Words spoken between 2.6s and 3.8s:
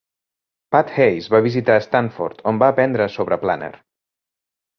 va aprendre sobre Planner.